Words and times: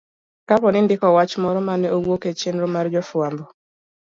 Kapo 0.49 0.67
ni 0.71 0.79
indiko 0.83 1.05
wach 1.17 1.33
moro 1.43 1.59
mane 1.67 1.87
owuok 1.95 2.23
e 2.31 2.33
chenro 2.39 2.65
mar 2.75 2.85
jofwambo, 2.93 3.45